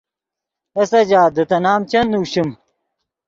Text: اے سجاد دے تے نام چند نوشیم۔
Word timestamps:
اے 0.75 0.81
سجاد 0.91 1.29
دے 1.35 1.43
تے 1.49 1.57
نام 1.65 1.81
چند 1.89 2.07
نوشیم۔ 2.13 2.49